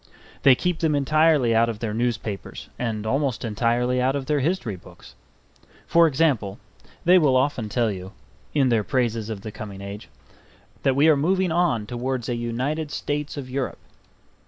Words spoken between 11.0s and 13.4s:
are moving on towards a United States